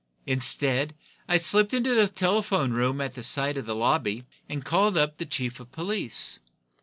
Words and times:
Instead, 0.25 0.95
I 1.29 1.37
slipped 1.37 1.75
into 1.75 1.93
the 1.93 2.07
telephone 2.07 2.73
room, 2.73 2.99
at 3.01 3.13
the 3.13 3.21
side 3.21 3.55
of 3.55 3.67
the 3.67 3.75
lobby, 3.75 4.25
and 4.49 4.65
called 4.65 4.97
up 4.97 5.17
the 5.19 5.27
chief 5.27 5.59
of 5.59 5.71
police. 5.71 6.39